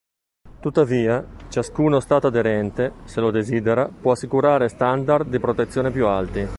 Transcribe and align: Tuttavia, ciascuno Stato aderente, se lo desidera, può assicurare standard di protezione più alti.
Tuttavia, 0.59 1.23
ciascuno 1.49 1.99
Stato 1.99 2.25
aderente, 2.25 2.91
se 3.03 3.19
lo 3.21 3.29
desidera, 3.29 3.87
può 3.87 4.13
assicurare 4.13 4.67
standard 4.67 5.29
di 5.29 5.37
protezione 5.39 5.91
più 5.91 6.07
alti. 6.07 6.47